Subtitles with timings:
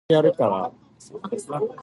[0.09, 0.73] 兄弟，你好
[1.37, 1.77] 香